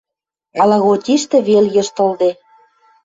Ала 0.61 0.77
котиштӹ 0.85 1.37
вел 1.47 1.65
йыштылде 1.75 2.29